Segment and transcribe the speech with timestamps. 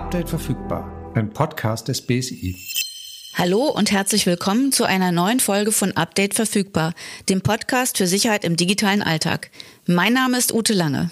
[0.00, 2.56] Update verfügbar, ein Podcast des BSI.
[3.34, 6.94] Hallo und herzlich willkommen zu einer neuen Folge von Update verfügbar,
[7.28, 9.50] dem Podcast für Sicherheit im digitalen Alltag.
[9.86, 11.10] Mein Name ist Ute Lange.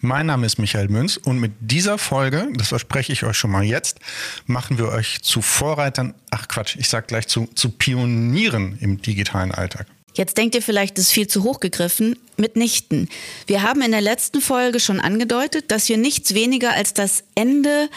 [0.00, 3.64] Mein Name ist Michael Münz und mit dieser Folge, das verspreche ich euch schon mal
[3.64, 3.98] jetzt,
[4.44, 9.52] machen wir euch zu Vorreitern, ach Quatsch, ich sag gleich zu, zu Pionieren im digitalen
[9.52, 9.86] Alltag.
[10.14, 12.16] Jetzt denkt ihr vielleicht, das ist viel zu hoch gegriffen.
[12.36, 13.08] Mitnichten.
[13.46, 17.88] Wir haben in der letzten Folge schon angedeutet, dass wir nichts weniger als das Ende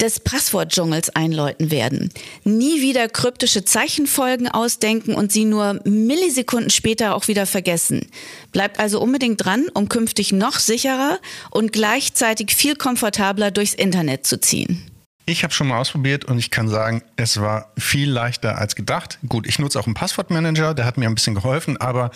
[0.00, 2.10] des Passwortdschungels einläuten werden.
[2.44, 8.06] Nie wieder kryptische Zeichenfolgen ausdenken und sie nur Millisekunden später auch wieder vergessen.
[8.52, 11.18] Bleibt also unbedingt dran, um künftig noch sicherer
[11.50, 14.84] und gleichzeitig viel komfortabler durchs Internet zu ziehen.
[15.28, 19.18] Ich habe schon mal ausprobiert und ich kann sagen, es war viel leichter als gedacht.
[19.26, 22.12] Gut, ich nutze auch einen Passwortmanager, der hat mir ein bisschen geholfen, aber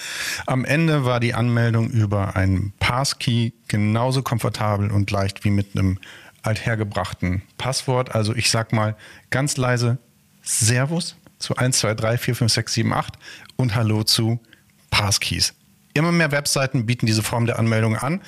[0.47, 5.99] am Ende war die Anmeldung über einen Passkey genauso komfortabel und leicht wie mit einem
[6.43, 8.15] althergebrachten Passwort.
[8.15, 8.95] Also ich sag mal
[9.31, 9.99] ganz leise
[10.43, 13.15] Servus zu 1, 2, 3, 4, 5, 6, 7, 8
[13.57, 14.39] und Hallo zu
[14.91, 15.53] Passkeys.
[15.95, 18.21] Immer mehr Webseiten bieten diese Form der Anmeldung an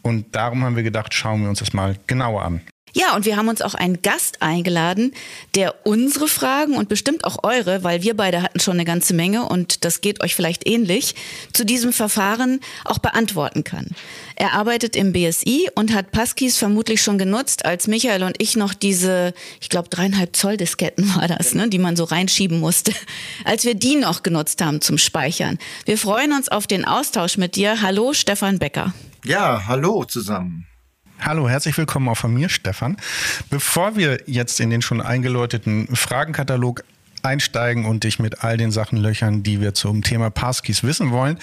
[0.00, 2.62] und darum haben wir gedacht, schauen wir uns das mal genauer an.
[2.94, 5.14] Ja, und wir haben uns auch einen Gast eingeladen,
[5.54, 9.48] der unsere Fragen und bestimmt auch eure, weil wir beide hatten schon eine ganze Menge
[9.48, 11.14] und das geht euch vielleicht ähnlich,
[11.54, 13.86] zu diesem Verfahren auch beantworten kann.
[14.36, 18.74] Er arbeitet im BSI und hat Passkeys vermutlich schon genutzt, als Michael und ich noch
[18.74, 22.92] diese, ich glaube dreieinhalb Zoll Disketten war das, ne, die man so reinschieben musste,
[23.44, 25.58] als wir die noch genutzt haben zum Speichern.
[25.86, 27.80] Wir freuen uns auf den Austausch mit dir.
[27.80, 28.92] Hallo, Stefan Becker.
[29.24, 30.66] Ja, hallo zusammen.
[31.24, 32.96] Hallo, herzlich willkommen auch von mir, Stefan.
[33.48, 36.82] Bevor wir jetzt in den schon eingeläuteten Fragenkatalog
[37.22, 41.38] einsteigen und dich mit all den Sachen löchern, die wir zum Thema Passkeys wissen wollen,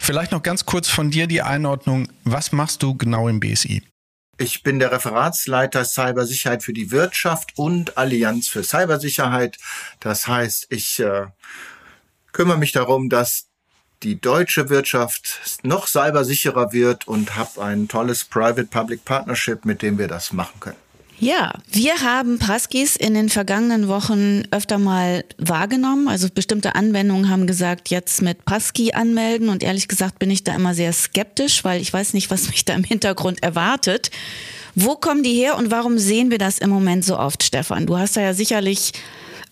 [0.00, 2.08] vielleicht noch ganz kurz von dir die Einordnung.
[2.24, 3.84] Was machst du genau im BSI?
[4.36, 9.58] Ich bin der Referatsleiter Cybersicherheit für die Wirtschaft und Allianz für Cybersicherheit.
[10.00, 11.26] Das heißt, ich äh,
[12.32, 13.49] kümmere mich darum, dass
[14.02, 20.08] die deutsche Wirtschaft noch cybersicherer wird und habe ein tolles Private-Public Partnership, mit dem wir
[20.08, 20.76] das machen können.
[21.22, 26.08] Ja, wir haben Passkeys in den vergangenen Wochen öfter mal wahrgenommen.
[26.08, 29.50] Also bestimmte Anwendungen haben gesagt, jetzt mit Passkey anmelden.
[29.50, 32.64] Und ehrlich gesagt bin ich da immer sehr skeptisch, weil ich weiß nicht, was mich
[32.64, 34.10] da im Hintergrund erwartet.
[34.74, 37.84] Wo kommen die her und warum sehen wir das im Moment so oft, Stefan?
[37.84, 38.92] Du hast da ja sicherlich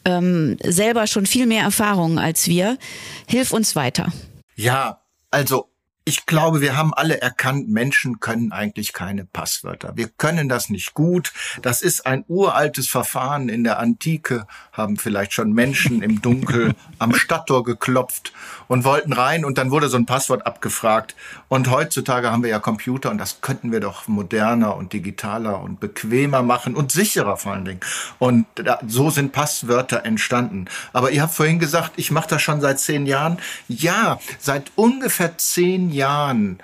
[0.07, 2.79] ähm, selber schon viel mehr Erfahrung als wir.
[3.27, 4.11] Hilf uns weiter.
[4.59, 5.71] Ja, also
[6.09, 9.93] ich glaube, wir haben alle erkannt, Menschen können eigentlich keine Passwörter.
[9.95, 11.35] Wir können das nicht gut.
[11.61, 13.51] Das ist ein uraltes Verfahren.
[13.51, 18.33] In der Antike haben vielleicht schon Menschen im Dunkel am Stadttor geklopft
[18.69, 21.15] und wollten rein und dann wurde so ein Passwort abgefragt.
[21.49, 25.79] Und heutzutage haben wir ja Computer und das könnten wir doch moderner und digitaler und
[25.79, 27.81] bequemer machen und sicherer vor allen Dingen.
[28.19, 28.47] Und
[28.87, 30.69] so sind Passwörter entstanden.
[30.95, 33.37] Aber ihr habt vorhin gesagt, ich mache das schon seit zehn Jahren.
[33.69, 36.59] Ja, seit ungefähr zehn Jahren Jahren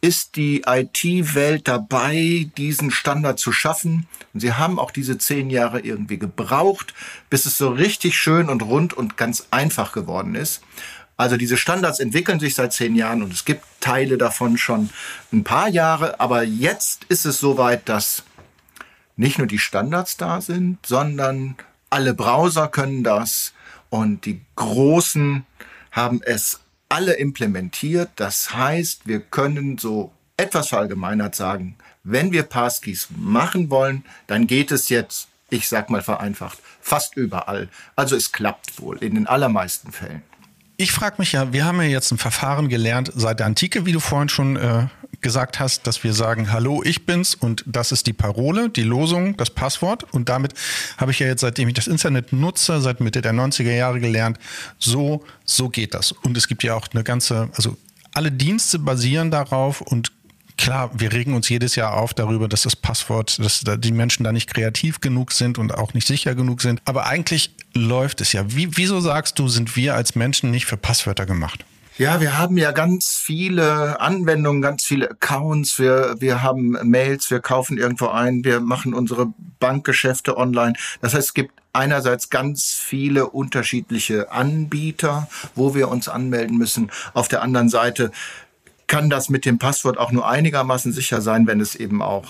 [0.00, 4.06] ist die IT-Welt dabei, diesen Standard zu schaffen.
[4.32, 6.94] Und sie haben auch diese zehn Jahre irgendwie gebraucht,
[7.30, 10.62] bis es so richtig schön und rund und ganz einfach geworden ist.
[11.16, 14.90] Also diese Standards entwickeln sich seit zehn Jahren und es gibt Teile davon schon
[15.32, 16.20] ein paar Jahre.
[16.20, 18.22] Aber jetzt ist es soweit, dass
[19.16, 21.56] nicht nur die Standards da sind, sondern
[21.90, 23.52] alle Browser können das
[23.90, 25.44] und die Großen
[25.90, 28.10] haben es alle implementiert.
[28.16, 34.70] Das heißt, wir können so etwas verallgemeinert sagen, wenn wir Passkeys machen wollen, dann geht
[34.70, 37.68] es jetzt, ich sag mal vereinfacht, fast überall.
[37.96, 40.22] Also es klappt wohl in den allermeisten Fällen.
[40.76, 43.92] Ich frage mich ja, wir haben ja jetzt ein Verfahren gelernt seit der Antike, wie
[43.92, 44.86] du vorhin schon äh,
[45.20, 49.36] gesagt hast, dass wir sagen, hallo, ich bin's und das ist die Parole, die Losung,
[49.36, 50.04] das Passwort.
[50.12, 50.54] Und damit
[50.96, 54.38] habe ich ja jetzt, seitdem ich das Internet nutze, seit Mitte der 90er Jahre gelernt,
[54.78, 56.12] so, so geht das.
[56.12, 57.76] Und es gibt ja auch eine ganze, also
[58.14, 60.12] alle Dienste basieren darauf und
[60.56, 64.32] klar, wir regen uns jedes Jahr auf darüber, dass das Passwort, dass die Menschen da
[64.32, 66.82] nicht kreativ genug sind und auch nicht sicher genug sind.
[66.84, 68.44] Aber eigentlich läuft es ja.
[68.54, 71.64] Wie, wieso sagst du, sind wir als Menschen nicht für Passwörter gemacht?
[71.98, 75.80] Ja, wir haben ja ganz viele Anwendungen, ganz viele Accounts.
[75.80, 80.74] Wir, wir haben Mails, wir kaufen irgendwo ein, wir machen unsere Bankgeschäfte online.
[81.00, 86.92] Das heißt, es gibt einerseits ganz viele unterschiedliche Anbieter, wo wir uns anmelden müssen.
[87.14, 88.12] Auf der anderen Seite
[88.86, 92.26] kann das mit dem Passwort auch nur einigermaßen sicher sein, wenn es eben auch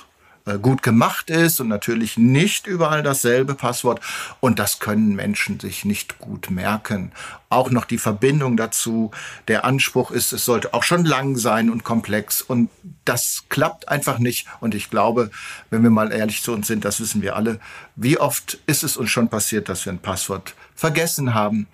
[0.56, 4.00] gut gemacht ist und natürlich nicht überall dasselbe Passwort.
[4.40, 7.12] Und das können Menschen sich nicht gut merken.
[7.50, 9.10] Auch noch die Verbindung dazu.
[9.48, 12.40] Der Anspruch ist, es sollte auch schon lang sein und komplex.
[12.40, 12.70] Und
[13.04, 14.46] das klappt einfach nicht.
[14.60, 15.30] Und ich glaube,
[15.70, 17.60] wenn wir mal ehrlich zu uns sind, das wissen wir alle,
[17.96, 21.66] wie oft ist es uns schon passiert, dass wir ein Passwort vergessen haben.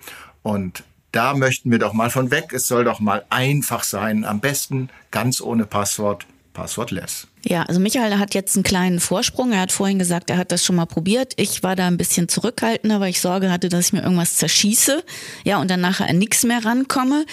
[0.43, 2.51] Und da möchten wir doch mal von weg.
[2.51, 4.25] Es soll doch mal einfach sein.
[4.25, 6.25] Am besten ganz ohne Passwort
[6.55, 7.27] passwortless.
[7.47, 9.51] Ja, also Michael hat jetzt einen kleinen Vorsprung.
[9.51, 11.33] Er hat vorhin gesagt, er hat das schon mal probiert.
[11.35, 15.03] Ich war da ein bisschen zurückhaltender, weil ich Sorge hatte, dass ich mir irgendwas zerschieße.
[15.43, 17.23] Ja, und dann nachher an nichts mehr rankomme.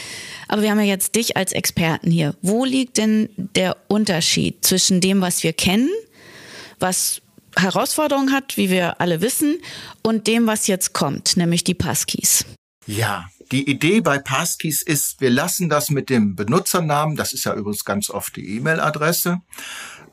[0.48, 2.34] Aber wir haben ja jetzt dich als Experten hier.
[2.42, 5.88] Wo liegt denn der Unterschied zwischen dem, was wir kennen,
[6.78, 7.22] was
[7.56, 9.60] Herausforderungen hat, wie wir alle wissen,
[10.02, 12.44] und dem, was jetzt kommt, nämlich die Passkeys?
[12.86, 17.54] Ja, die Idee bei Passkeys ist, wir lassen das mit dem Benutzernamen, das ist ja
[17.54, 19.40] übrigens ganz oft die E-Mail-Adresse,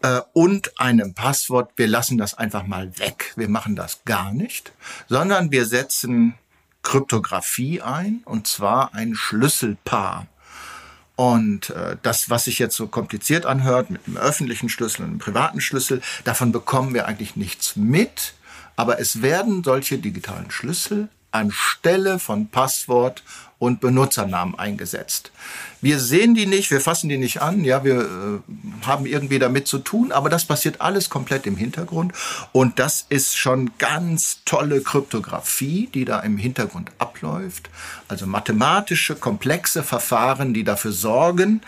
[0.02, 3.34] äh, und einem Passwort, wir lassen das einfach mal weg.
[3.36, 4.72] Wir machen das gar nicht,
[5.08, 6.36] sondern wir setzen
[6.84, 10.28] Kryptographie ein, und zwar ein Schlüsselpaar.
[11.16, 15.20] Und äh, das, was sich jetzt so kompliziert anhört, mit einem öffentlichen Schlüssel und einem
[15.20, 18.34] privaten Schlüssel, davon bekommen wir eigentlich nichts mit.
[18.78, 23.24] Aber es werden solche digitalen Schlüssel anstelle von Passwort
[23.60, 25.32] und Benutzernamen eingesetzt.
[25.82, 29.68] Wir sehen die nicht, wir fassen die nicht an, ja, wir äh, haben irgendwie damit
[29.68, 32.14] zu tun, aber das passiert alles komplett im Hintergrund
[32.54, 37.70] und das ist schon ganz tolle Kryptographie, die da im Hintergrund abläuft,
[38.08, 41.62] also mathematische komplexe Verfahren, die dafür sorgen,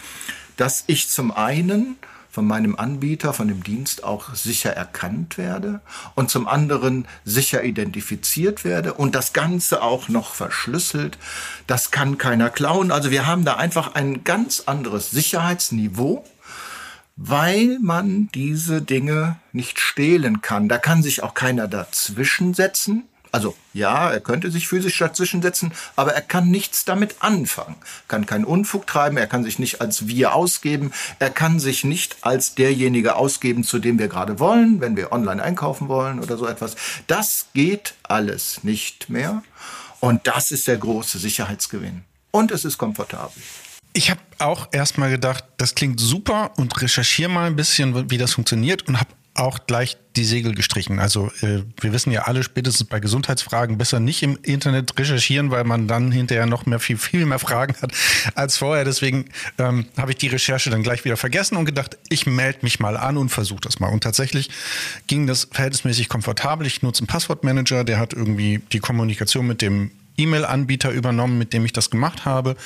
[0.55, 1.97] dass ich zum einen
[2.31, 5.81] von meinem Anbieter, von dem Dienst auch sicher erkannt werde
[6.15, 11.17] und zum anderen sicher identifiziert werde und das Ganze auch noch verschlüsselt.
[11.67, 12.91] Das kann keiner klauen.
[12.91, 16.25] Also wir haben da einfach ein ganz anderes Sicherheitsniveau
[17.23, 20.69] weil man diese Dinge nicht stehlen kann.
[20.69, 23.03] Da kann sich auch keiner dazwischen setzen.
[23.31, 27.75] Also ja, er könnte sich physisch dazwischen setzen, aber er kann nichts damit anfangen.
[28.09, 32.17] Kann keinen Unfug treiben, er kann sich nicht als wir ausgeben, er kann sich nicht
[32.21, 36.45] als derjenige ausgeben, zu dem wir gerade wollen, wenn wir online einkaufen wollen oder so
[36.45, 36.75] etwas.
[37.07, 39.43] Das geht alles nicht mehr
[40.01, 42.03] und das ist der große Sicherheitsgewinn.
[42.31, 43.41] Und es ist komfortabel.
[43.93, 48.33] Ich habe auch erstmal gedacht, das klingt super und recherchiere mal ein bisschen, wie das
[48.33, 50.99] funktioniert und habe auch gleich die Segel gestrichen.
[50.99, 55.63] Also äh, wir wissen ja alle spätestens bei Gesundheitsfragen besser nicht im Internet recherchieren, weil
[55.63, 57.93] man dann hinterher noch mehr viel viel mehr Fragen hat
[58.35, 58.83] als vorher.
[58.83, 59.25] Deswegen
[59.57, 62.97] ähm, habe ich die Recherche dann gleich wieder vergessen und gedacht, ich melde mich mal
[62.97, 63.87] an und versuche das mal.
[63.87, 64.49] Und tatsächlich
[65.07, 66.67] ging das verhältnismäßig komfortabel.
[66.67, 71.63] Ich nutze einen Passwortmanager, der hat irgendwie die Kommunikation mit dem E-Mail-Anbieter übernommen, mit dem
[71.63, 72.57] ich das gemacht habe.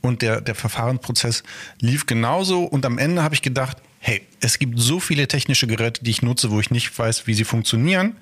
[0.00, 1.42] Und der, der Verfahrensprozess
[1.80, 2.62] lief genauso.
[2.62, 6.22] Und am Ende habe ich gedacht, hey, es gibt so viele technische Geräte, die ich
[6.22, 8.16] nutze, wo ich nicht weiß, wie sie funktionieren.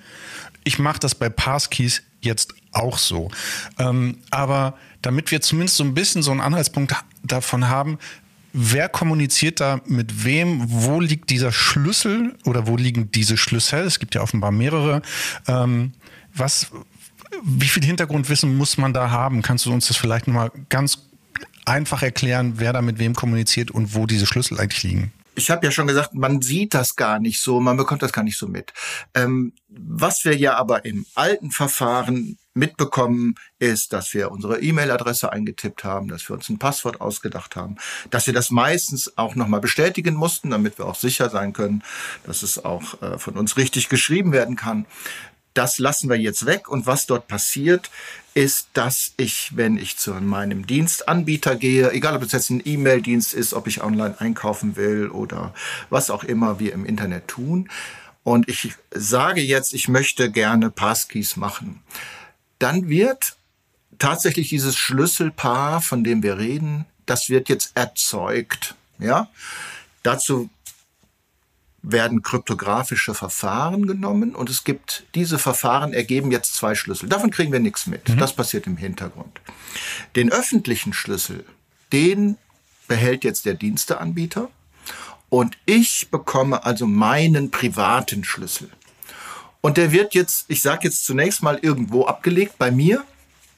[0.62, 3.30] Ich mache das bei Passkeys jetzt auch so.
[3.78, 7.98] Ähm, aber damit wir zumindest so ein bisschen so einen Anhaltspunkt davon haben,
[8.52, 13.80] wer kommuniziert da mit wem, wo liegt dieser Schlüssel oder wo liegen diese Schlüssel?
[13.80, 15.00] Es gibt ja offenbar mehrere.
[15.48, 15.94] Ähm,
[16.34, 16.70] was,
[17.42, 19.40] wie viel Hintergrundwissen muss man da haben?
[19.40, 20.98] Kannst du uns das vielleicht nochmal ganz
[21.64, 25.12] einfach erklären, wer da mit wem kommuniziert und wo diese Schlüssel eigentlich liegen?
[25.34, 28.24] Ich habe ja schon gesagt, man sieht das gar nicht so, man bekommt das gar
[28.24, 28.72] nicht so mit.
[29.14, 35.84] Ähm, was wir ja aber im alten Verfahren mitbekommen, ist, dass wir unsere E-Mail-Adresse eingetippt
[35.84, 37.76] haben, dass wir uns ein Passwort ausgedacht haben,
[38.10, 41.84] dass wir das meistens auch nochmal bestätigen mussten, damit wir auch sicher sein können,
[42.26, 44.86] dass es auch äh, von uns richtig geschrieben werden kann.
[45.54, 46.68] Das lassen wir jetzt weg.
[46.68, 47.90] Und was dort passiert,
[48.34, 53.34] ist, dass ich, wenn ich zu meinem Dienstanbieter gehe, egal ob es jetzt ein E-Mail-Dienst
[53.34, 55.52] ist, ob ich online einkaufen will oder
[55.88, 57.68] was auch immer wir im Internet tun,
[58.22, 61.82] und ich sage jetzt, ich möchte gerne Passkeys machen,
[62.58, 63.36] dann wird
[63.98, 68.74] tatsächlich dieses Schlüsselpaar, von dem wir reden, das wird jetzt erzeugt.
[68.98, 69.30] Ja,
[70.02, 70.50] dazu
[71.82, 77.08] werden kryptografische Verfahren genommen und es gibt, diese Verfahren ergeben jetzt zwei Schlüssel.
[77.08, 78.08] Davon kriegen wir nichts mit.
[78.08, 78.18] Mhm.
[78.18, 79.40] Das passiert im Hintergrund.
[80.16, 81.44] Den öffentlichen Schlüssel,
[81.92, 82.36] den
[82.86, 84.50] behält jetzt der Diensteanbieter
[85.28, 88.68] und ich bekomme also meinen privaten Schlüssel.
[89.60, 93.04] Und der wird jetzt, ich sage jetzt zunächst mal irgendwo abgelegt bei mir.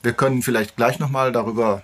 [0.03, 1.83] Wir können vielleicht gleich nochmal darüber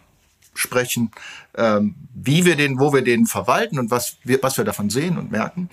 [0.54, 1.12] sprechen,
[1.56, 5.16] ähm, wie wir den, wo wir den verwalten und was wir, was wir davon sehen
[5.16, 5.70] und merken.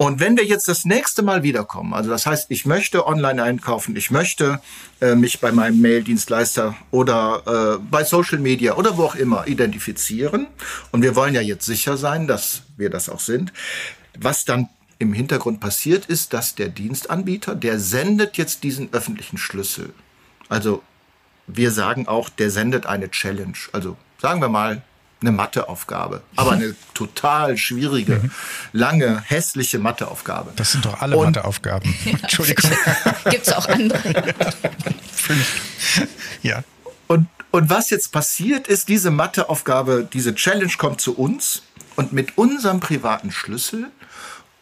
[0.00, 3.96] Und wenn wir jetzt das nächste Mal wiederkommen, also das heißt, ich möchte online einkaufen,
[3.96, 4.60] ich möchte
[5.00, 10.46] äh, mich bei meinem Mail-Dienstleister oder äh, bei Social Media oder wo auch immer identifizieren,
[10.92, 13.52] und wir wollen ja jetzt sicher sein, dass wir das auch sind,
[14.16, 14.68] was dann
[15.00, 19.92] im Hintergrund passiert ist, dass der Dienstanbieter, der sendet jetzt diesen öffentlichen Schlüssel.
[20.48, 20.82] Also
[21.48, 23.58] wir sagen auch, der sendet eine Challenge.
[23.72, 24.82] Also sagen wir mal
[25.20, 28.30] eine Matheaufgabe, aber eine total schwierige, mhm.
[28.72, 30.52] lange, hässliche Matheaufgabe.
[30.56, 31.94] Das sind doch alle Und, Matheaufgaben.
[32.04, 32.70] Entschuldigung.
[33.30, 34.34] Gibt es auch andere?
[36.42, 36.62] ja.
[37.06, 41.62] Und, und was jetzt passiert ist, diese Matheaufgabe, diese Challenge kommt zu uns
[41.96, 43.90] und mit unserem privaten Schlüssel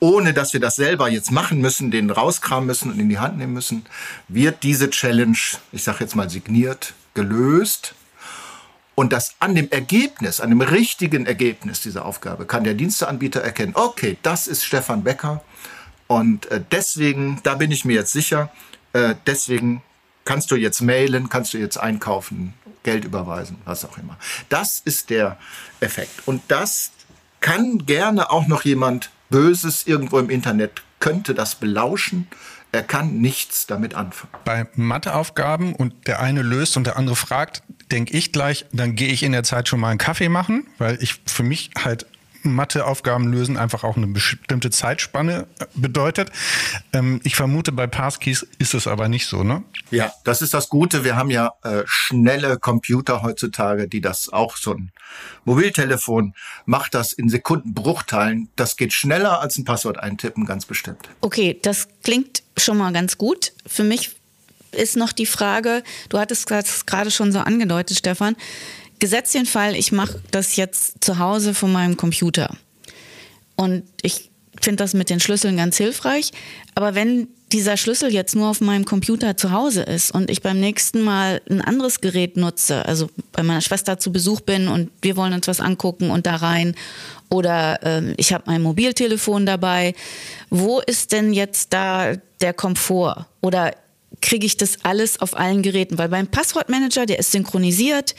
[0.00, 3.38] ohne dass wir das selber jetzt machen müssen, den rauskramen müssen und in die Hand
[3.38, 3.86] nehmen müssen,
[4.28, 5.38] wird diese Challenge,
[5.72, 7.94] ich sage jetzt mal signiert, gelöst.
[8.96, 13.72] Und das an dem Ergebnis, an dem richtigen Ergebnis dieser Aufgabe kann der Diensteanbieter erkennen,
[13.76, 15.44] okay, das ist Stefan Becker.
[16.08, 18.50] Und äh, deswegen, da bin ich mir jetzt sicher,
[18.94, 19.82] äh, deswegen
[20.24, 24.16] kannst du jetzt mailen, kannst du jetzt einkaufen, Geld überweisen, was auch immer.
[24.48, 25.36] Das ist der
[25.80, 26.26] Effekt.
[26.26, 26.90] Und das
[27.40, 32.28] kann gerne auch noch jemand Böses irgendwo im Internet könnte das belauschen.
[32.72, 34.32] Er kann nichts damit anfangen.
[34.44, 39.08] Bei Matheaufgaben und der eine löst und der andere fragt, denke ich gleich, dann gehe
[39.08, 42.06] ich in der Zeit schon mal einen Kaffee machen, weil ich für mich halt
[42.54, 46.30] Matheaufgaben lösen einfach auch eine bestimmte Zeitspanne äh, bedeutet.
[46.92, 49.62] Ähm, ich vermute, bei Passkeys ist es aber nicht so, ne?
[49.90, 51.04] Ja, das ist das Gute.
[51.04, 54.92] Wir haben ja äh, schnelle Computer heutzutage, die das auch so ein
[55.44, 58.48] Mobiltelefon macht das in Sekundenbruchteilen.
[58.56, 61.08] Das geht schneller als ein Passwort eintippen, ganz bestimmt.
[61.20, 63.52] Okay, das klingt schon mal ganz gut.
[63.66, 64.15] Für mich
[64.76, 68.36] ist noch die Frage, du hattest es gerade schon so angedeutet, Stefan,
[68.98, 72.56] Gesetz den Fall, ich mache das jetzt zu Hause von meinem Computer.
[73.56, 74.30] Und ich
[74.60, 76.32] finde das mit den Schlüsseln ganz hilfreich.
[76.74, 80.58] Aber wenn dieser Schlüssel jetzt nur auf meinem Computer zu Hause ist und ich beim
[80.58, 85.16] nächsten Mal ein anderes Gerät nutze, also bei meiner Schwester zu Besuch bin und wir
[85.16, 86.74] wollen uns was angucken und da rein
[87.30, 89.94] oder äh, ich habe mein Mobiltelefon dabei,
[90.50, 93.26] wo ist denn jetzt da der Komfort?
[93.40, 93.74] Oder
[94.20, 98.14] kriege ich das alles auf allen Geräten, weil beim Passwortmanager, der ist synchronisiert,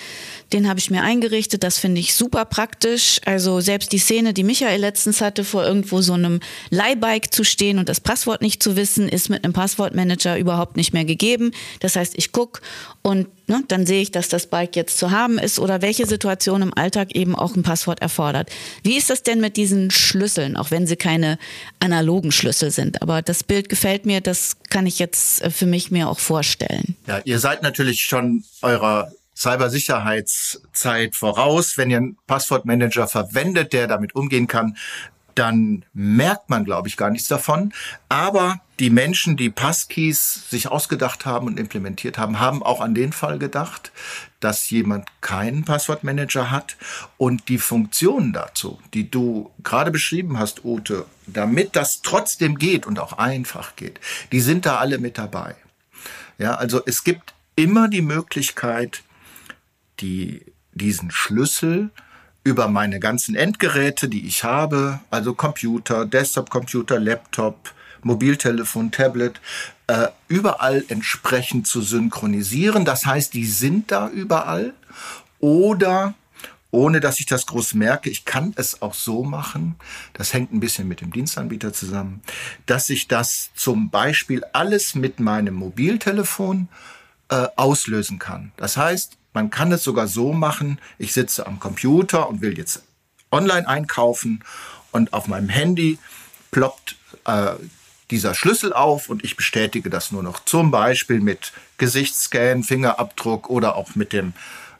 [0.53, 3.19] den habe ich mir eingerichtet, das finde ich super praktisch.
[3.25, 6.39] Also selbst die Szene, die Michael letztens hatte, vor irgendwo so einem
[6.69, 10.93] Leihbike zu stehen und das Passwort nicht zu wissen, ist mit einem Passwortmanager überhaupt nicht
[10.93, 11.51] mehr gegeben.
[11.79, 12.61] Das heißt, ich gucke
[13.01, 16.61] und ne, dann sehe ich, dass das Bike jetzt zu haben ist oder welche Situation
[16.61, 18.49] im Alltag eben auch ein Passwort erfordert.
[18.83, 21.37] Wie ist das denn mit diesen Schlüsseln, auch wenn sie keine
[21.79, 23.01] analogen Schlüssel sind?
[23.01, 26.95] Aber das Bild gefällt mir, das kann ich jetzt äh, für mich mir auch vorstellen.
[27.07, 31.77] Ja, ihr seid natürlich schon eurer Cybersicherheitszeit voraus.
[31.77, 34.75] Wenn ihr einen Passwortmanager verwendet, der damit umgehen kann,
[35.37, 37.73] dann merkt man, glaube ich, gar nichts davon.
[38.09, 43.11] Aber die Menschen, die Passkeys sich ausgedacht haben und implementiert haben, haben auch an den
[43.11, 43.91] Fall gedacht,
[44.39, 46.77] dass jemand keinen Passwortmanager hat
[47.17, 52.99] und die Funktionen dazu, die du gerade beschrieben hast, Ute, damit das trotzdem geht und
[52.99, 53.99] auch einfach geht,
[54.31, 55.55] die sind da alle mit dabei.
[56.37, 59.03] Ja, also es gibt immer die Möglichkeit,
[59.99, 61.89] die, diesen Schlüssel
[62.47, 67.73] über meine ganzen Endgeräte, die ich habe, also Computer, Desktop-Computer, Laptop,
[68.03, 69.41] Mobiltelefon, Tablet,
[69.87, 72.85] äh, überall entsprechend zu synchronisieren.
[72.85, 74.73] Das heißt, die sind da überall.
[75.39, 76.15] Oder
[76.71, 78.09] ohne dass ich das groß merke.
[78.09, 79.75] Ich kann es auch so machen,
[80.13, 82.21] das hängt ein bisschen mit dem Dienstanbieter zusammen,
[82.65, 86.69] dass ich das zum Beispiel alles mit meinem Mobiltelefon
[87.29, 88.51] äh, auslösen kann.
[88.57, 92.83] Das heißt, man kann es sogar so machen, ich sitze am Computer und will jetzt
[93.31, 94.43] online einkaufen
[94.91, 95.99] und auf meinem Handy
[96.51, 97.53] ploppt äh,
[98.09, 103.75] dieser Schlüssel auf und ich bestätige das nur noch zum Beispiel mit Gesichtsscan, Fingerabdruck oder
[103.75, 104.33] auch mit dem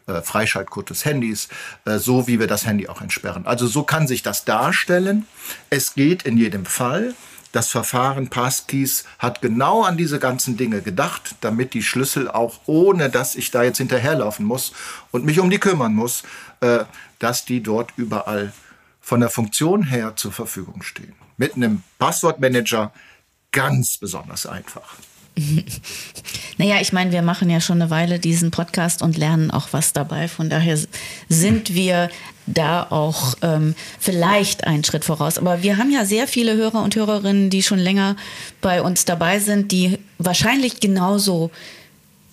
[0.07, 1.49] äh, Freischaltcode des Handys,
[1.85, 3.45] äh, so wie wir das Handy auch entsperren.
[3.45, 5.27] Also so kann sich das darstellen.
[5.69, 7.13] Es geht in jedem Fall
[7.57, 13.09] das Verfahren Passkeys hat genau an diese ganzen Dinge gedacht, damit die Schlüssel auch ohne,
[13.09, 14.73] dass ich da jetzt hinterherlaufen muss
[15.09, 16.21] und mich um die kümmern muss,
[16.61, 16.83] äh,
[17.17, 18.53] dass die dort überall
[19.01, 21.15] von der Funktion her zur Verfügung stehen.
[21.37, 22.93] Mit einem Passwortmanager
[23.51, 24.93] ganz besonders einfach.
[26.59, 29.93] Naja, ich meine, wir machen ja schon eine Weile diesen Podcast und lernen auch was
[29.93, 30.27] dabei.
[30.27, 30.75] Von daher
[31.29, 32.09] sind wir
[32.47, 35.37] da auch ähm, vielleicht einen Schritt voraus.
[35.37, 38.15] Aber wir haben ja sehr viele Hörer und Hörerinnen, die schon länger
[38.61, 41.51] bei uns dabei sind, die wahrscheinlich genauso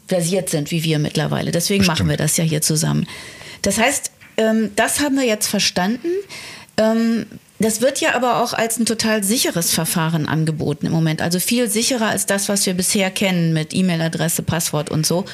[0.07, 1.51] versiert sind wie wir mittlerweile.
[1.51, 1.99] Deswegen Bestimmt.
[1.99, 3.07] machen wir das ja hier zusammen.
[3.63, 6.09] Das heißt, ähm, das haben wir jetzt verstanden.
[6.77, 7.27] Ähm,
[7.59, 11.23] das wird ja aber auch als ein total sicheres Verfahren angeboten im Moment.
[11.23, 15.25] Also viel sicherer als das, was wir bisher kennen mit E-Mail-Adresse, Passwort und so.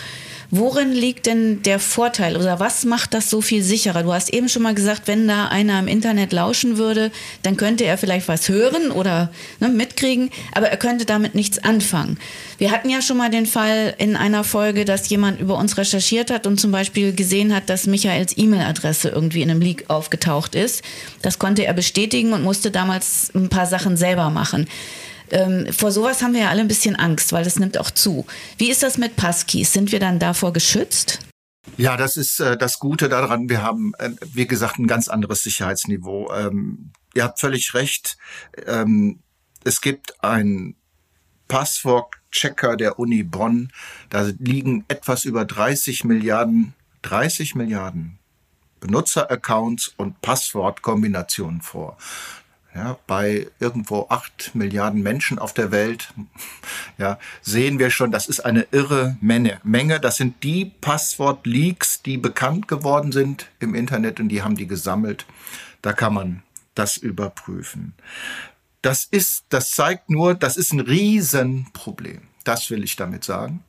[0.52, 4.02] Worin liegt denn der Vorteil oder was macht das so viel sicherer?
[4.02, 7.12] Du hast eben schon mal gesagt, wenn da einer im Internet lauschen würde,
[7.45, 9.30] dann könnte er vielleicht was hören oder
[9.61, 12.19] ne, mitkriegen, aber er könnte damit nichts anfangen.
[12.59, 16.33] Wir hatten ja schon mal den Fall in einer Folge, dass jemand über uns recherchiert
[16.33, 20.83] hat und zum Beispiel gesehen hat, dass Michaels E-Mail-Adresse irgendwie in einem Leak aufgetaucht ist.
[21.23, 24.66] Das konnte er bestätigen und musste damals ein paar Sachen selber machen.
[25.32, 28.26] Ähm, vor sowas haben wir ja alle ein bisschen Angst, weil das nimmt auch zu.
[28.58, 29.72] Wie ist das mit Passkeys?
[29.72, 31.20] Sind wir dann davor geschützt?
[31.76, 33.49] Ja, das ist äh, das Gute daran.
[33.49, 36.32] Wir haben, äh, wie gesagt, ein ganz anderes Sicherheitsniveau.
[36.32, 38.16] Ähm, ihr habt völlig recht.
[38.66, 39.20] Ähm,
[39.64, 40.75] es gibt ein
[41.49, 43.72] Passwort-Checker der Uni Bonn.
[44.08, 48.18] Da liegen etwas über 30 Milliarden, 30 Milliarden
[48.80, 51.99] Benutzeraccounts und Passwortkombinationen vor
[52.74, 56.12] ja, bei irgendwo acht Milliarden Menschen auf der Welt,
[56.98, 59.60] ja, sehen wir schon, das ist eine irre Menge.
[59.64, 60.00] Menge.
[60.00, 65.26] Das sind die Passwort-Leaks, die bekannt geworden sind im Internet und die haben die gesammelt.
[65.82, 66.42] Da kann man
[66.74, 67.94] das überprüfen.
[68.82, 72.22] Das ist, das zeigt nur, das ist ein Riesenproblem.
[72.44, 73.62] Das will ich damit sagen.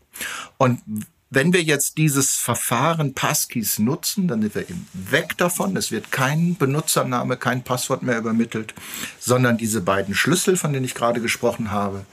[0.58, 0.82] Und
[1.34, 5.78] wenn wir jetzt dieses Verfahren Passkeys nutzen, dann sind wir eben weg davon.
[5.78, 8.74] Es wird kein Benutzername, kein Passwort mehr übermittelt,
[9.18, 12.06] sondern diese beiden Schlüssel, von denen ich gerade gesprochen habe,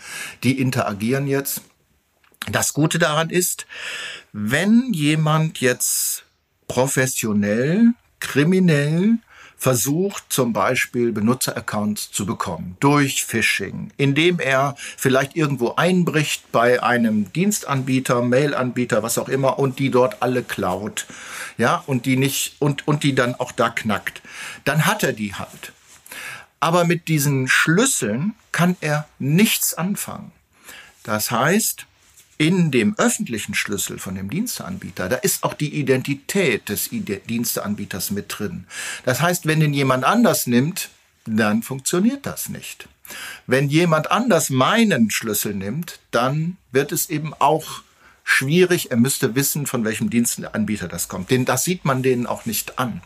[0.44, 1.62] die interagieren jetzt.
[2.52, 3.66] Das Gute daran ist,
[4.32, 6.24] wenn jemand jetzt
[6.68, 9.18] professionell, kriminell
[9.58, 17.32] versucht zum Beispiel Benutzeraccounts zu bekommen durch Phishing, indem er vielleicht irgendwo einbricht bei einem
[17.32, 21.06] Dienstanbieter, Mailanbieter, was auch immer und die dort alle klaut,
[21.58, 24.22] ja, und die nicht und und die dann auch da knackt,
[24.64, 25.72] dann hat er die halt.
[26.60, 30.32] Aber mit diesen Schlüsseln kann er nichts anfangen.
[31.02, 31.86] Das heißt,
[32.38, 38.26] in dem öffentlichen Schlüssel von dem Diensteanbieter, da ist auch die Identität des Diensteanbieters mit
[38.38, 38.66] drin.
[39.04, 40.88] Das heißt, wenn den jemand anders nimmt,
[41.26, 42.88] dann funktioniert das nicht.
[43.46, 47.82] Wenn jemand anders meinen Schlüssel nimmt, dann wird es eben auch
[48.22, 48.90] schwierig.
[48.90, 51.30] Er müsste wissen, von welchem Dienstanbieter das kommt.
[51.30, 53.00] Denn das sieht man denen auch nicht an.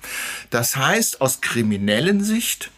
[0.51, 2.71] Das heißt, aus kriminellen Sicht,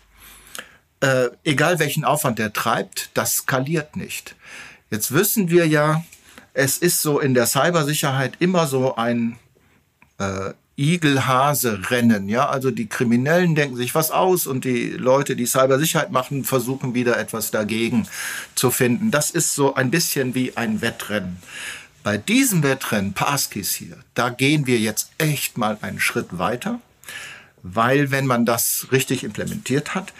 [1.01, 4.37] äh, egal welchen Aufwand er treibt, das skaliert nicht.
[4.91, 6.05] Jetzt wissen wir ja,
[6.55, 9.37] es ist so in der Cybersicherheit immer so ein
[10.19, 12.29] äh, Igel-Hase-Rennen.
[12.29, 16.95] Ja, also die Kriminellen denken sich was aus und die Leute, die Cybersicherheit machen, versuchen
[16.95, 18.09] wieder etwas dagegen
[18.55, 19.11] zu finden.
[19.11, 21.37] Das ist so ein bisschen wie ein Wettrennen.
[22.03, 26.81] Bei diesem Wettrennen, Passkeys hier, da gehen wir jetzt echt mal einen Schritt weiter,
[27.63, 30.13] weil wenn man das richtig implementiert hat,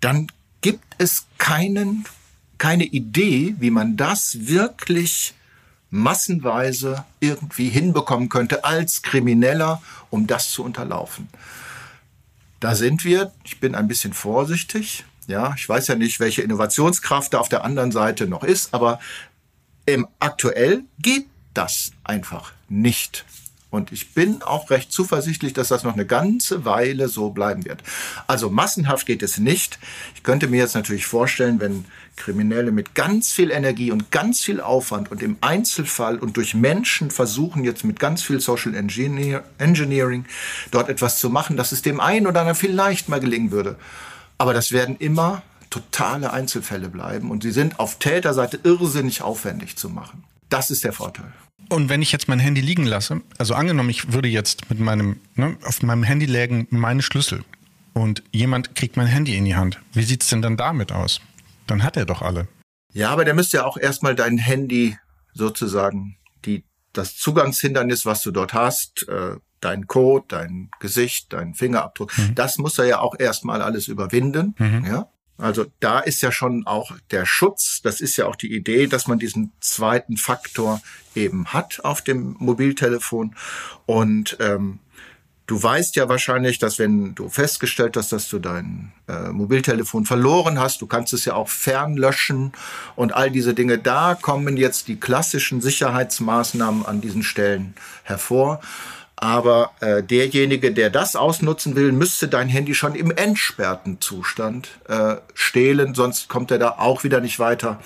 [0.00, 0.28] dann
[0.62, 2.06] gibt es keinen,
[2.58, 5.34] keine Idee, wie man das wirklich
[5.90, 11.28] massenweise irgendwie hinbekommen könnte als Krimineller, um das zu unterlaufen.
[12.60, 17.34] Da sind wir, ich bin ein bisschen vorsichtig, ja, ich weiß ja nicht, welche Innovationskraft
[17.34, 19.00] da auf der anderen Seite noch ist, aber
[19.84, 23.24] im aktuell geht das einfach nicht.
[23.76, 27.82] Und ich bin auch recht zuversichtlich, dass das noch eine ganze Weile so bleiben wird.
[28.26, 29.78] Also massenhaft geht es nicht.
[30.14, 31.84] Ich könnte mir jetzt natürlich vorstellen, wenn
[32.16, 37.10] Kriminelle mit ganz viel Energie und ganz viel Aufwand und im Einzelfall und durch Menschen
[37.10, 40.24] versuchen jetzt mit ganz viel Social Engineer Engineering
[40.70, 43.76] dort etwas zu machen, dass es dem einen oder anderen vielleicht mal gelingen würde.
[44.38, 49.90] Aber das werden immer totale Einzelfälle bleiben und sie sind auf Täterseite irrsinnig aufwendig zu
[49.90, 50.24] machen.
[50.48, 51.32] Das ist der Vorteil.
[51.68, 55.20] Und wenn ich jetzt mein Handy liegen lasse, also angenommen, ich würde jetzt mit meinem,
[55.34, 57.44] ne, auf meinem Handy lägen meine Schlüssel
[57.92, 61.20] und jemand kriegt mein Handy in die Hand, wie sieht es denn dann damit aus?
[61.66, 62.46] Dann hat er doch alle.
[62.92, 64.96] Ja, aber der müsste ja auch erstmal dein Handy
[65.34, 72.16] sozusagen, die, das Zugangshindernis, was du dort hast, äh, dein Code, dein Gesicht, dein Fingerabdruck,
[72.16, 72.34] mhm.
[72.34, 74.54] das muss er ja auch erstmal alles überwinden.
[74.58, 74.84] Mhm.
[74.86, 75.10] Ja.
[75.38, 79.06] Also da ist ja schon auch der Schutz, das ist ja auch die Idee, dass
[79.06, 80.80] man diesen zweiten Faktor
[81.14, 83.34] eben hat auf dem Mobiltelefon.
[83.84, 84.78] Und ähm,
[85.46, 90.58] du weißt ja wahrscheinlich, dass wenn du festgestellt hast, dass du dein äh, Mobiltelefon verloren
[90.58, 92.52] hast, du kannst es ja auch fernlöschen
[92.96, 98.60] und all diese Dinge, da kommen jetzt die klassischen Sicherheitsmaßnahmen an diesen Stellen hervor.
[99.18, 105.16] Aber äh, derjenige, der das ausnutzen will, müsste dein Handy schon im entsperrten Zustand äh,
[105.32, 107.80] stehlen, sonst kommt er da auch wieder nicht weiter.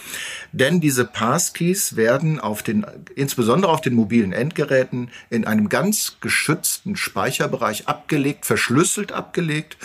[0.50, 6.96] Denn diese Passkeys werden auf den, insbesondere auf den mobilen Endgeräten, in einem ganz geschützten
[6.96, 9.76] Speicherbereich abgelegt, verschlüsselt abgelegt.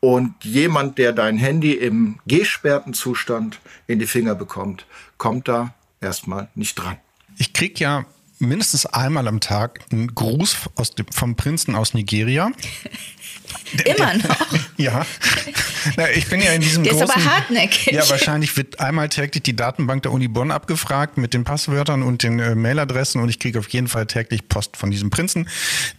[0.00, 4.84] Und jemand, der dein Handy im gesperrten Zustand in die Finger bekommt,
[5.16, 6.98] kommt da erstmal nicht dran.
[7.38, 8.04] Ich krieg ja
[8.40, 12.50] mindestens einmal am Tag einen Gruß aus dem, vom Prinzen aus Nigeria.
[13.84, 14.46] Immer noch.
[14.76, 15.04] Ja.
[15.96, 17.92] Na, ich bin ja in diesem Der ist großen, aber hartnäckig.
[17.92, 22.22] Ja, wahrscheinlich wird einmal täglich die Datenbank der Uni Bonn abgefragt mit den Passwörtern und
[22.22, 25.48] den äh, Mailadressen und ich kriege auf jeden Fall täglich Post von diesem Prinzen,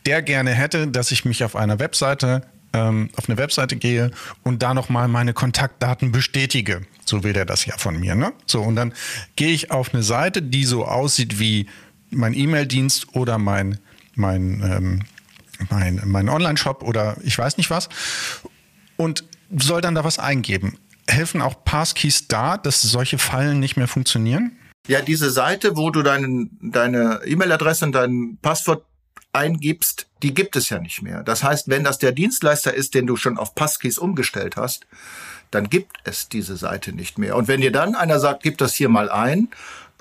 [0.07, 2.41] der gerne hätte, dass ich mich auf einer Webseite
[2.73, 4.11] ähm, auf eine Webseite gehe
[4.43, 6.81] und da nochmal meine Kontaktdaten bestätige.
[7.05, 8.15] So will der das ja von mir.
[8.15, 8.33] Ne?
[8.45, 8.93] So, und dann
[9.35, 11.67] gehe ich auf eine Seite, die so aussieht wie
[12.11, 13.79] mein E-Mail-Dienst oder mein,
[14.15, 15.03] mein, ähm,
[15.69, 17.89] mein, mein Online-Shop oder ich weiß nicht was
[18.97, 19.23] und
[19.57, 20.77] soll dann da was eingeben.
[21.07, 24.57] Helfen auch Passkeys da, dass solche Fallen nicht mehr funktionieren?
[24.87, 28.85] Ja, diese Seite, wo du deinen, deine E-Mail-Adresse und dein Passwort
[29.33, 31.23] eingibst, die gibt es ja nicht mehr.
[31.23, 34.87] Das heißt, wenn das der Dienstleister ist, den du schon auf Passkeys umgestellt hast,
[35.51, 37.35] dann gibt es diese Seite nicht mehr.
[37.35, 39.49] Und wenn dir dann einer sagt, gib das hier mal ein,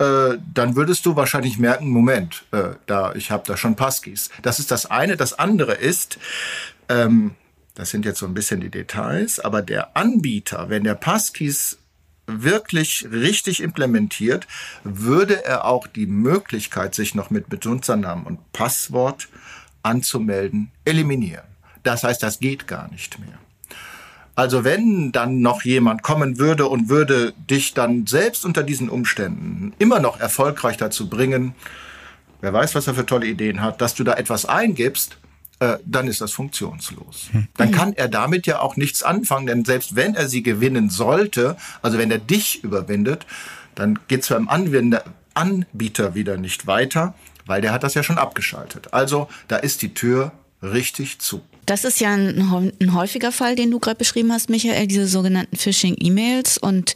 [0.01, 4.31] äh, dann würdest du wahrscheinlich merken, Moment, äh, da ich habe da schon Passkeys.
[4.41, 5.15] Das ist das eine.
[5.15, 6.17] Das andere ist,
[6.89, 7.35] ähm,
[7.75, 11.77] das sind jetzt so ein bisschen die Details, aber der Anbieter, wenn der Passkeys
[12.25, 14.47] wirklich richtig implementiert,
[14.83, 19.27] würde er auch die Möglichkeit, sich noch mit Benutzernamen und Passwort
[19.83, 21.45] anzumelden, eliminieren.
[21.83, 23.40] Das heißt, das geht gar nicht mehr.
[24.41, 29.71] Also wenn dann noch jemand kommen würde und würde dich dann selbst unter diesen Umständen
[29.77, 31.53] immer noch erfolgreich dazu bringen,
[32.39, 35.17] wer weiß, was er für tolle Ideen hat, dass du da etwas eingibst,
[35.59, 37.29] äh, dann ist das funktionslos.
[37.55, 41.55] Dann kann er damit ja auch nichts anfangen, denn selbst wenn er sie gewinnen sollte,
[41.83, 43.27] also wenn er dich überwindet,
[43.75, 45.03] dann geht es beim Anwender,
[45.35, 47.13] Anbieter wieder nicht weiter,
[47.45, 48.91] weil der hat das ja schon abgeschaltet.
[48.91, 50.31] Also da ist die Tür
[50.63, 51.43] richtig zu.
[51.65, 55.55] Das ist ja ein, ein häufiger Fall, den du gerade beschrieben hast, Michael, diese sogenannten
[55.55, 56.93] Phishing-E-Mails und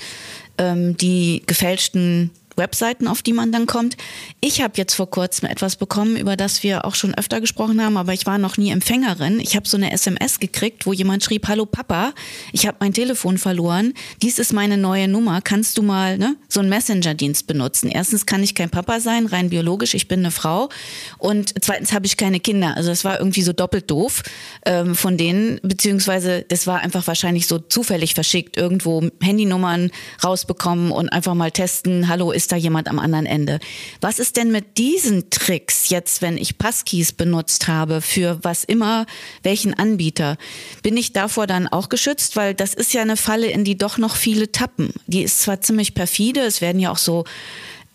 [0.57, 3.97] ähm, die gefälschten Webseiten, auf die man dann kommt.
[4.41, 7.97] Ich habe jetzt vor kurzem etwas bekommen, über das wir auch schon öfter gesprochen haben,
[7.97, 9.39] aber ich war noch nie Empfängerin.
[9.39, 12.13] Ich habe so eine SMS gekriegt, wo jemand schrieb, hallo Papa,
[12.51, 16.59] ich habe mein Telefon verloren, dies ist meine neue Nummer, kannst du mal ne, so
[16.59, 17.89] einen Messenger-Dienst benutzen?
[17.89, 20.69] Erstens kann ich kein Papa sein, rein biologisch, ich bin eine Frau
[21.17, 22.75] und zweitens habe ich keine Kinder.
[22.77, 24.23] Also es war irgendwie so doppelt doof
[24.65, 29.91] ähm, von denen, beziehungsweise das war einfach wahrscheinlich so zufällig verschickt, irgendwo Handynummern
[30.23, 33.59] rausbekommen und einfach mal testen, hallo, ist ist da jemand am anderen Ende.
[34.01, 39.07] Was ist denn mit diesen Tricks jetzt, wenn ich Passkeys benutzt habe für was immer,
[39.41, 40.37] welchen Anbieter?
[40.83, 42.35] Bin ich davor dann auch geschützt?
[42.35, 44.93] Weil das ist ja eine Falle, in die doch noch viele tappen.
[45.07, 47.23] Die ist zwar ziemlich perfide, es werden ja auch so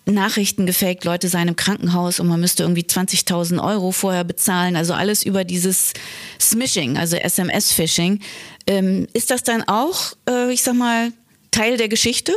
[0.07, 4.75] Nachrichten gefaked, Leute seien im Krankenhaus und man müsste irgendwie 20.000 Euro vorher bezahlen.
[4.75, 5.93] Also alles über dieses
[6.41, 8.19] Smishing, also SMS-Phishing.
[8.67, 11.13] Ähm, ist das dann auch, äh, ich sag mal,
[11.53, 12.33] Teil der Geschichte?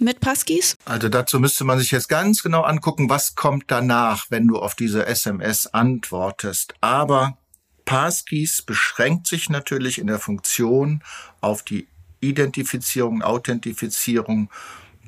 [0.00, 0.76] Mit Passkeys?
[0.84, 4.74] Also dazu müsste man sich jetzt ganz genau angucken, was kommt danach, wenn du auf
[4.74, 6.74] diese SMS antwortest.
[6.80, 7.36] Aber
[7.84, 11.02] Passkeys beschränkt sich natürlich in der Funktion
[11.40, 11.88] auf die
[12.20, 14.50] Identifizierung, Authentifizierung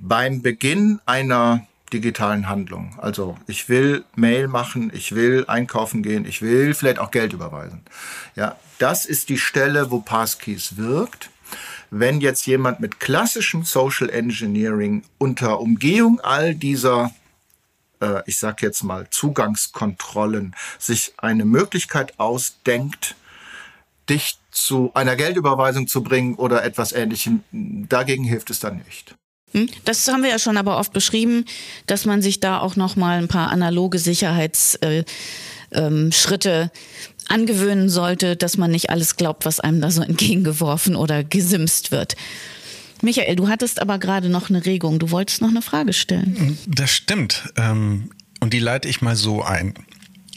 [0.00, 2.96] beim Beginn einer digitalen Handlung.
[2.98, 7.83] Also ich will Mail machen, ich will einkaufen gehen, ich will vielleicht auch Geld überweisen.
[8.35, 11.31] Ja, das ist die Stelle, wo Passkeys wirkt
[11.92, 17.12] wenn jetzt jemand mit klassischem Social Engineering unter Umgehung all dieser
[18.00, 23.14] äh, ich sag jetzt mal Zugangskontrollen sich eine Möglichkeit ausdenkt,
[24.09, 29.14] dich zu einer Geldüberweisung zu bringen oder etwas ähnlichem, dagegen hilft es dann nicht.
[29.52, 29.68] Hm?
[29.85, 31.44] Das haben wir ja schon aber oft beschrieben,
[31.87, 35.05] dass man sich da auch noch mal ein paar analoge Sicherheitsschritte
[35.72, 36.11] äh, ähm,
[37.31, 42.17] angewöhnen sollte, dass man nicht alles glaubt, was einem da so entgegengeworfen oder gesimst wird.
[43.03, 45.01] Michael, du hattest aber gerade noch eine Regung.
[45.01, 46.57] Du wolltest noch eine Frage stellen.
[46.69, 47.53] Das stimmt.
[47.57, 49.75] Ähm, und die leite ich mal so ein.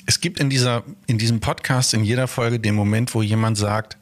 [0.08, 3.98] Es gibt in, dieser, in diesem Podcast in jeder Folge den Moment, wo jemand sagt,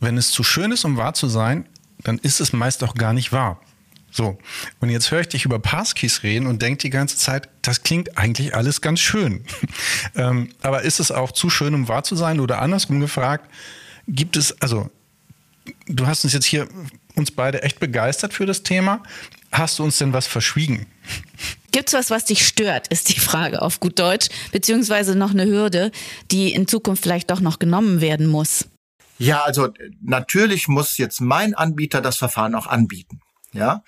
[0.00, 1.66] wenn es zu schön ist, um wahr zu sein,
[2.02, 3.60] dann ist es meist auch gar nicht wahr.
[4.12, 4.38] So,
[4.80, 8.18] und jetzt höre ich dich über Passkeys reden und denke die ganze Zeit, das klingt
[8.18, 9.44] eigentlich alles ganz schön.
[10.14, 12.38] ähm, aber ist es auch zu schön, um wahr zu sein?
[12.38, 13.50] Oder andersrum gefragt,
[14.06, 14.90] gibt es, also
[15.86, 16.68] du hast uns jetzt hier
[17.14, 19.02] uns beide echt begeistert für das Thema.
[19.50, 20.86] Hast du uns denn was verschwiegen?
[21.72, 25.46] Gibt es was, was dich stört, ist die Frage auf gut Deutsch, beziehungsweise noch eine
[25.46, 25.90] Hürde,
[26.30, 28.68] die in Zukunft vielleicht doch noch genommen werden muss?
[29.18, 29.68] Ja, also
[30.02, 33.20] natürlich muss jetzt mein Anbieter das Verfahren auch anbieten.
[33.52, 33.82] Ja,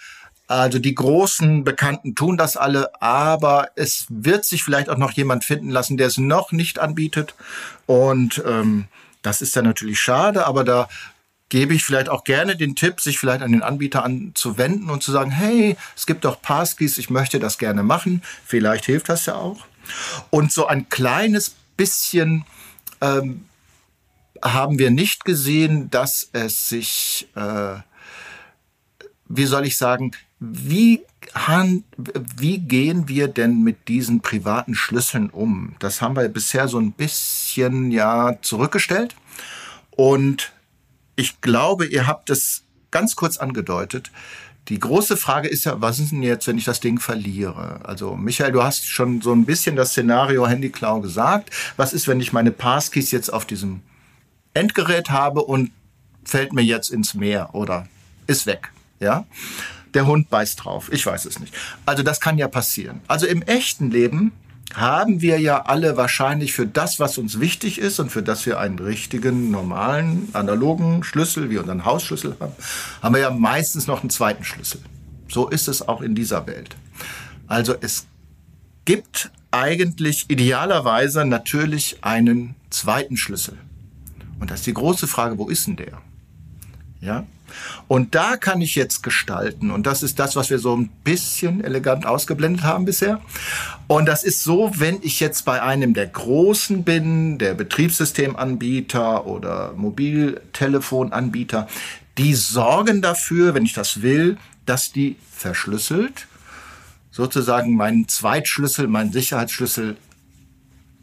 [0.46, 5.44] also die großen Bekannten tun das alle, aber es wird sich vielleicht auch noch jemand
[5.44, 7.34] finden lassen, der es noch nicht anbietet.
[7.86, 8.86] Und ähm,
[9.22, 10.88] das ist dann natürlich schade, aber da
[11.48, 15.12] gebe ich vielleicht auch gerne den Tipp, sich vielleicht an den Anbieter anzuwenden und zu
[15.12, 18.22] sagen, hey, es gibt doch Passkeys, ich möchte das gerne machen.
[18.44, 19.64] Vielleicht hilft das ja auch.
[20.30, 22.44] Und so ein kleines bisschen
[23.00, 23.44] ähm,
[24.42, 27.76] haben wir nicht gesehen, dass es sich, äh,
[29.28, 31.02] wie soll ich sagen, wie,
[32.36, 35.74] wie gehen wir denn mit diesen privaten Schlüsseln um?
[35.78, 39.14] Das haben wir bisher so ein bisschen ja zurückgestellt.
[39.90, 40.52] Und
[41.16, 44.10] ich glaube, ihr habt es ganz kurz angedeutet.
[44.68, 47.80] Die große Frage ist ja, was ist denn jetzt, wenn ich das Ding verliere?
[47.84, 51.50] Also, Michael, du hast schon so ein bisschen das Szenario Handyklau gesagt.
[51.76, 53.82] Was ist, wenn ich meine Passkeys jetzt auf diesem
[54.54, 55.70] Endgerät habe und
[56.24, 57.86] fällt mir jetzt ins Meer oder
[58.26, 58.73] ist weg?
[59.00, 59.26] Ja?
[59.94, 60.90] Der Hund beißt drauf.
[60.92, 61.54] Ich weiß es nicht.
[61.86, 63.00] Also, das kann ja passieren.
[63.06, 64.32] Also, im echten Leben
[64.74, 68.58] haben wir ja alle wahrscheinlich für das, was uns wichtig ist und für das wir
[68.58, 72.52] einen richtigen, normalen, analogen Schlüssel wie unseren Hausschlüssel haben,
[73.02, 74.80] haben wir ja meistens noch einen zweiten Schlüssel.
[75.28, 76.76] So ist es auch in dieser Welt.
[77.46, 78.06] Also es
[78.84, 83.56] gibt eigentlich idealerweise natürlich einen zweiten Schlüssel.
[84.40, 86.02] Und das ist die große Frage, wo ist denn der?
[87.00, 87.26] Ja?
[87.88, 89.70] Und da kann ich jetzt gestalten.
[89.70, 93.20] Und das ist das, was wir so ein bisschen elegant ausgeblendet haben bisher.
[93.86, 99.72] Und das ist so, wenn ich jetzt bei einem der Großen bin, der Betriebssystemanbieter oder
[99.76, 101.68] Mobiltelefonanbieter,
[102.18, 106.26] die sorgen dafür, wenn ich das will, dass die verschlüsselt
[107.10, 109.96] sozusagen meinen Zweitschlüssel, meinen Sicherheitsschlüssel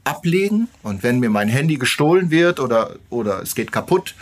[0.03, 0.67] ablegen.
[0.83, 4.15] Und wenn mir mein Handy gestohlen wird oder, oder es geht kaputt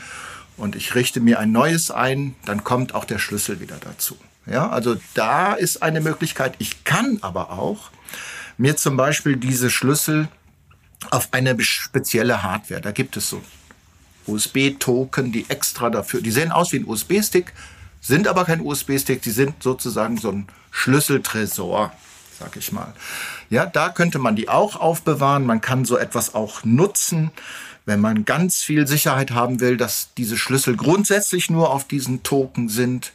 [0.59, 4.17] und ich richte mir ein neues ein, dann kommt auch der Schlüssel wieder dazu.
[4.45, 6.55] Ja, also da ist eine Möglichkeit.
[6.59, 7.91] Ich kann aber auch
[8.57, 10.27] mir zum Beispiel diese Schlüssel
[11.11, 13.41] auf eine spezielle Hardware, da gibt es so
[14.27, 17.53] USB-Token, die extra dafür, die sehen aus wie ein USB-Stick,
[18.01, 21.91] sind aber kein USB-Stick, die sind sozusagen so ein Schlüsseltresor,
[22.37, 22.93] sag ich mal.
[23.49, 25.45] Ja, da könnte man die auch aufbewahren.
[25.45, 27.31] Man kann so etwas auch nutzen
[27.89, 32.69] wenn man ganz viel Sicherheit haben will, dass diese Schlüssel grundsätzlich nur auf diesen Token
[32.69, 33.13] sind,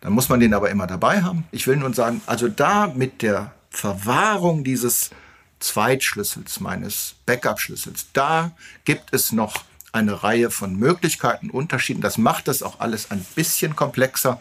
[0.00, 1.44] dann muss man den aber immer dabei haben.
[1.50, 5.10] Ich will nur sagen, also da mit der Verwahrung dieses
[5.58, 8.52] Zweitschlüssels, meines Backup-Schlüssels, da
[8.84, 12.00] gibt es noch eine Reihe von Möglichkeiten, Unterschieden.
[12.00, 14.40] Das macht das auch alles ein bisschen komplexer.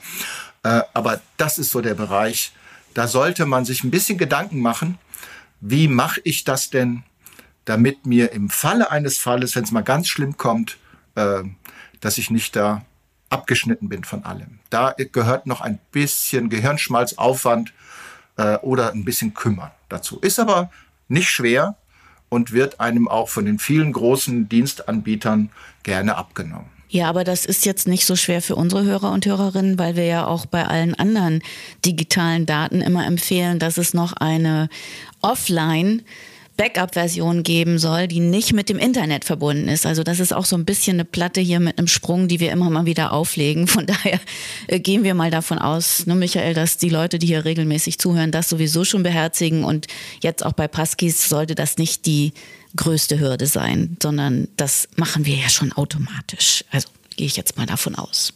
[0.62, 2.52] Äh, aber das ist so der Bereich,
[2.94, 5.00] da sollte man sich ein bisschen Gedanken machen,
[5.60, 7.04] wie mache ich das denn
[7.66, 10.78] damit mir im Falle eines Falles, wenn es mal ganz schlimm kommt,
[11.16, 11.44] äh,
[12.00, 12.84] dass ich nicht da
[13.30, 14.60] abgeschnitten bin von allem.
[14.70, 17.74] Da gehört noch ein bisschen Gehirnschmalz, Aufwand
[18.38, 20.20] äh, oder ein bisschen Kümmern dazu.
[20.20, 20.70] Ist aber
[21.08, 21.76] nicht schwer
[22.30, 25.50] und wird einem auch von den vielen großen Dienstanbietern
[25.84, 26.70] gerne abgenommen.
[26.90, 30.06] Ja, aber das ist jetzt nicht so schwer für unsere Hörer und Hörerinnen, weil wir
[30.06, 31.42] ja auch bei allen anderen
[31.86, 34.68] digitalen Daten immer empfehlen, dass es noch eine
[35.22, 36.02] Offline
[36.62, 39.88] Backup-Version geben soll, die nicht mit dem Internet verbunden ist.
[39.88, 42.52] Also das ist auch so ein bisschen eine Platte hier mit einem Sprung, die wir
[42.52, 43.66] immer mal wieder auflegen.
[43.66, 44.20] Von daher
[44.68, 48.32] äh, gehen wir mal davon aus, ne, Michael, dass die Leute, die hier regelmäßig zuhören,
[48.32, 49.64] das sowieso schon beherzigen.
[49.64, 49.88] Und
[50.22, 52.32] jetzt auch bei Paskis sollte das nicht die
[52.76, 56.64] größte Hürde sein, sondern das machen wir ja schon automatisch.
[56.70, 58.34] Also gehe ich jetzt mal davon aus.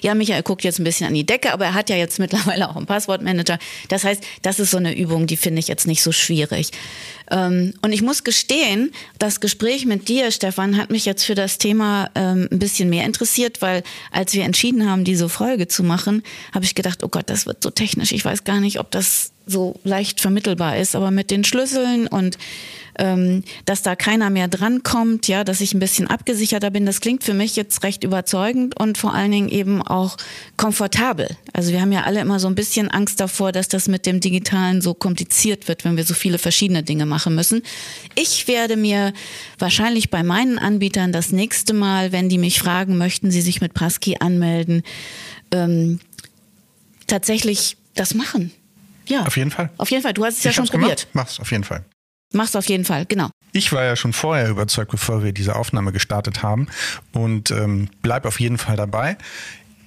[0.00, 2.68] Ja, Michael guckt jetzt ein bisschen an die Decke, aber er hat ja jetzt mittlerweile
[2.68, 3.58] auch einen Passwortmanager.
[3.88, 6.70] Das heißt, das ist so eine Übung, die finde ich jetzt nicht so schwierig.
[7.30, 11.58] Ähm, und ich muss gestehen, das Gespräch mit dir, Stefan, hat mich jetzt für das
[11.58, 16.22] Thema ähm, ein bisschen mehr interessiert, weil als wir entschieden haben, diese Folge zu machen,
[16.54, 18.12] habe ich gedacht, oh Gott, das wird so technisch.
[18.12, 22.38] Ich weiß gar nicht, ob das so leicht vermittelbar ist, aber mit den Schlüsseln und
[22.98, 26.84] ähm, dass da keiner mehr drankommt, ja, dass ich ein bisschen abgesicherter bin.
[26.84, 30.16] Das klingt für mich jetzt recht überzeugend und vor allen Dingen eben auch
[30.56, 31.28] komfortabel.
[31.52, 34.20] Also wir haben ja alle immer so ein bisschen Angst davor, dass das mit dem
[34.20, 37.62] Digitalen so kompliziert wird, wenn wir so viele verschiedene Dinge machen müssen.
[38.16, 39.12] Ich werde mir
[39.58, 43.74] wahrscheinlich bei meinen Anbietern das nächste Mal, wenn die mich fragen, möchten sie sich mit
[43.74, 44.82] Praski anmelden,
[45.52, 46.00] ähm,
[47.06, 48.52] tatsächlich das machen.
[49.08, 49.24] Ja.
[49.24, 49.70] Auf jeden Fall.
[49.78, 50.12] Auf jeden Fall.
[50.12, 51.02] Du hast es ich ja schon probiert.
[51.02, 51.08] Gemacht.
[51.12, 51.84] Mach's auf jeden Fall.
[52.32, 53.30] Mach's auf jeden Fall, genau.
[53.52, 56.68] Ich war ja schon vorher überzeugt, bevor wir diese Aufnahme gestartet haben
[57.12, 59.16] und ähm, bleib auf jeden Fall dabei.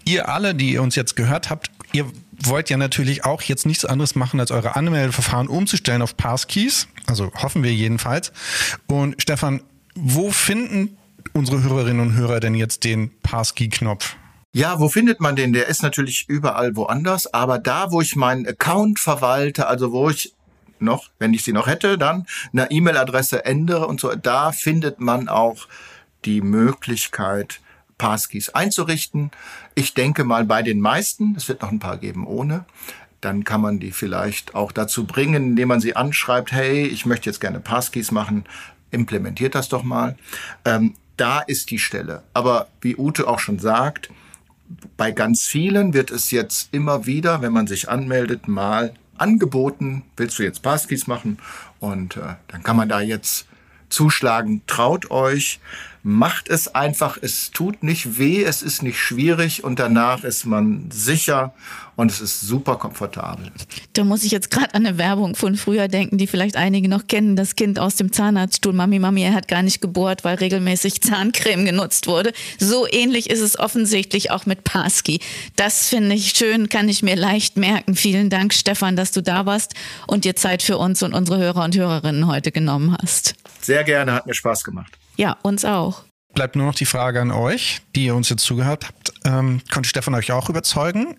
[0.06, 2.06] Ihr alle, die ihr uns jetzt gehört habt, ihr
[2.44, 6.88] wollt ja natürlich auch jetzt nichts anderes machen, als eure Anmeldeverfahren umzustellen auf Passkeys.
[7.06, 8.32] Also hoffen wir jedenfalls.
[8.88, 9.62] Und Stefan,
[9.94, 10.98] wo finden
[11.34, 14.16] unsere Hörerinnen und Hörer denn jetzt den Passkey-Knopf?
[14.54, 15.54] Ja, wo findet man den?
[15.54, 20.34] Der ist natürlich überall woanders, aber da, wo ich meinen Account verwalte, also wo ich
[20.78, 24.14] noch, wenn ich sie noch hätte, dann eine E-Mail-Adresse ändere und so.
[24.14, 25.68] Da findet man auch
[26.26, 27.62] die Möglichkeit,
[27.98, 29.32] Passkeys einzurichten.
[29.74, 32.66] Ich denke mal bei den meisten, es wird noch ein paar geben ohne,
[33.22, 37.30] dann kann man die vielleicht auch dazu bringen, indem man sie anschreibt, hey, ich möchte
[37.30, 38.44] jetzt gerne Passkeys machen,
[38.90, 40.18] implementiert das doch mal.
[40.66, 42.24] Ähm, da ist die Stelle.
[42.34, 44.10] Aber wie Ute auch schon sagt,
[44.98, 50.40] bei ganz vielen wird es jetzt immer wieder, wenn man sich anmeldet, mal angeboten, willst
[50.40, 51.38] du jetzt Passkeys machen?
[51.80, 53.48] Und äh, dann kann man da jetzt
[53.90, 54.62] zuschlagen.
[54.68, 55.60] Traut euch,
[56.04, 57.18] macht es einfach.
[57.22, 61.54] Es tut nicht weh, es ist nicht schwierig und danach ist man sicher
[61.96, 63.52] und es ist super komfortabel.
[63.94, 67.08] Da muss ich jetzt gerade an eine Werbung von früher denken, die vielleicht einige noch
[67.08, 67.36] kennen.
[67.36, 68.74] Das Kind aus dem Zahnarztstuhl.
[68.74, 72.34] Mami, Mami, er hat gar nicht gebohrt, weil regelmäßig Zahncreme genutzt wurde.
[72.60, 75.20] So ähnlich ist es offensichtlich auch mit Paski.
[75.56, 77.96] Das finde ich schön, kann ich mir leicht merken.
[77.96, 79.74] Vielen Dank, Stefan, dass du da warst
[80.08, 83.36] und dir Zeit für uns und unsere Hörer und Hörerinnen heute genommen hast.
[83.62, 84.98] Sehr gerne, hat mir Spaß gemacht.
[85.18, 86.04] Ja, uns auch.
[86.34, 89.14] Bleibt nur noch die Frage an euch, die ihr uns jetzt zugehört habt.
[89.26, 91.16] Ähm, konnte Stefan euch auch überzeugen?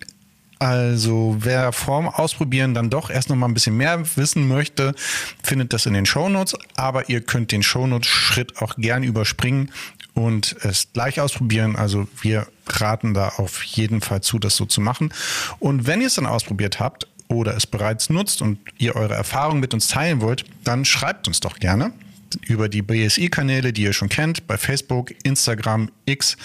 [0.59, 4.95] Also wer vorm Ausprobieren dann doch erst noch mal ein bisschen mehr wissen möchte,
[5.43, 6.57] findet das in den Shownotes.
[6.77, 9.73] Aber ihr könnt den Shownotes-Schritt auch gern überspringen
[10.15, 11.75] und es gleich ausprobieren.
[11.75, 15.13] Also wir raten da auf jeden Fall zu, das so zu machen.
[15.59, 19.61] Und wenn ihr es dann ausprobiert habt oder es bereits nutzt und ihr eure Erfahrungen
[19.61, 21.93] mit uns teilen wollt, dann schreibt uns doch gerne
[22.47, 26.37] über die BSI-Kanäle, die ihr schon kennt, bei Facebook, Instagram, X,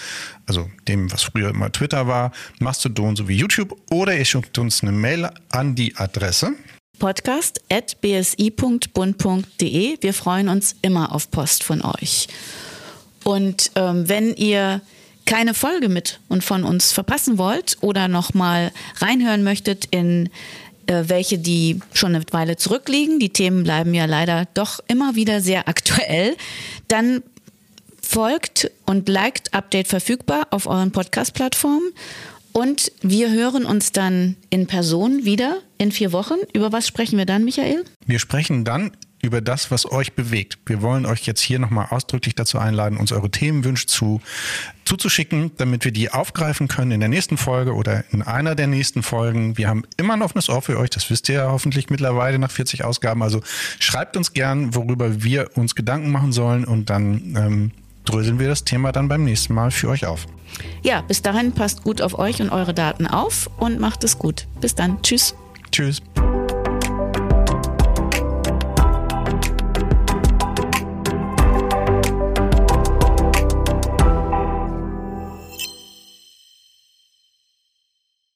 [0.46, 4.92] also dem, was früher immer Twitter war, Mastodon sowie YouTube, oder ihr schickt uns eine
[4.92, 6.54] Mail an die Adresse
[6.98, 9.98] podcast.bsi.bund.de.
[10.00, 12.26] Wir freuen uns immer auf Post von euch.
[13.24, 14.80] Und ähm, wenn ihr
[15.26, 20.30] keine Folge mit und von uns verpassen wollt oder nochmal reinhören möchtet in
[20.88, 23.20] äh, welche, die schon eine Weile zurückliegen.
[23.20, 26.36] Die Themen bleiben ja leider doch immer wieder sehr aktuell.
[26.88, 27.22] Dann
[28.02, 31.92] folgt und liked Update verfügbar auf euren Podcast-Plattformen.
[32.52, 36.36] Und wir hören uns dann in Person wieder in vier Wochen.
[36.54, 37.84] Über was sprechen wir dann, Michael?
[38.06, 40.58] Wir sprechen dann über das, was euch bewegt.
[40.66, 44.20] Wir wollen euch jetzt hier nochmal ausdrücklich dazu einladen, uns eure Themenwünsche zu,
[44.84, 49.02] zuzuschicken, damit wir die aufgreifen können in der nächsten Folge oder in einer der nächsten
[49.02, 49.58] Folgen.
[49.58, 52.50] Wir haben immer ein offenes Ohr für euch, das wisst ihr ja hoffentlich mittlerweile nach
[52.50, 53.22] 40 Ausgaben.
[53.22, 53.40] Also
[53.80, 57.70] schreibt uns gern, worüber wir uns Gedanken machen sollen und dann ähm,
[58.04, 60.26] dröseln wir das Thema dann beim nächsten Mal für euch auf.
[60.82, 64.46] Ja, bis dahin passt gut auf euch und eure Daten auf und macht es gut.
[64.60, 65.02] Bis dann.
[65.02, 65.34] Tschüss.
[65.70, 66.02] Tschüss.